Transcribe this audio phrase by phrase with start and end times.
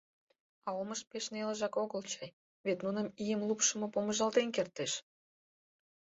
[0.67, 2.29] А омышт пеш нелыжак огыл чай—
[2.65, 4.91] вет нуным ийым лупшымо помыжалтен кертеш.